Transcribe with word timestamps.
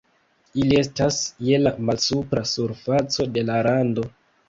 Ili 0.61 0.77
estas 0.83 1.19
je 1.49 1.61
la 1.65 1.75
malsupra 1.91 2.47
surfaco 2.55 3.31
de 3.39 3.49
la 3.55 3.63
rando. 3.73 4.13